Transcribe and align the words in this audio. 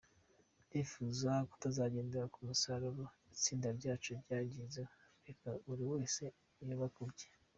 Ndifuza 0.67 1.31
kutazagendera 1.49 2.25
ku 2.33 2.39
musaruro 2.47 3.05
itsinda 3.33 3.67
ryacu 3.77 4.09
ryagezeho, 4.23 4.93
reka 5.25 5.49
buri 5.65 5.83
wese 5.91 6.23
yubake 6.69 7.01
ibye…”. 7.07 7.27